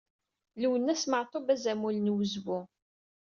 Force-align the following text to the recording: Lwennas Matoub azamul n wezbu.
Lwennas 0.61 1.03
Matoub 1.11 1.47
azamul 1.55 1.97
n 1.99 2.13
wezbu. 2.15 2.59